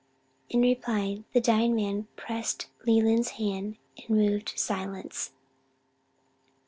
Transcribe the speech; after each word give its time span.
In 0.49 0.61
reply 0.63 1.25
the 1.31 1.39
dying 1.39 1.75
man 1.75 2.07
pressed 2.15 2.65
Leland's 2.87 3.33
hand 3.37 3.77
in 3.95 4.15
moved 4.15 4.53
silence. 4.57 5.29